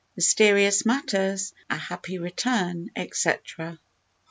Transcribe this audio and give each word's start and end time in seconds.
MYSTERIOUS 0.15 0.83
MATTERS 0.83 1.53
A 1.69 1.77
HAPPY 1.77 2.17
RETURN, 2.17 2.89
ETCETERA. 2.95 3.77